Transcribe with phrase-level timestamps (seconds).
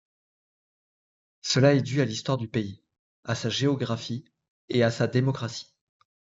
[1.43, 2.81] Cela est dû à l’histoire du pays,
[3.23, 4.25] à sa géographie
[4.67, 5.75] et à sa démographie.